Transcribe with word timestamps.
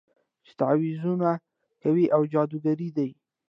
چې 0.45 0.51
تعويذونه 0.59 1.29
کوي 1.83 2.05
او 2.15 2.21
جادوګرې 2.31 2.89
دي. 2.97 3.09